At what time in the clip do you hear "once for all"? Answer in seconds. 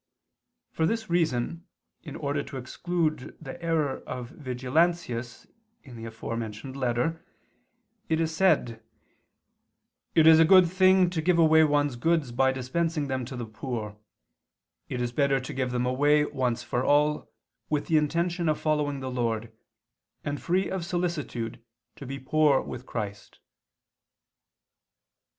16.25-17.31